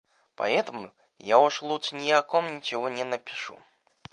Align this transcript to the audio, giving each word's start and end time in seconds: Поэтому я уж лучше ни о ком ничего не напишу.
Поэтому 0.33 0.91
я 1.19 1.37
уж 1.37 1.61
лучше 1.61 1.93
ни 1.95 2.09
о 2.09 2.23
ком 2.23 2.55
ничего 2.55 2.89
не 2.89 3.03
напишу. 3.03 3.59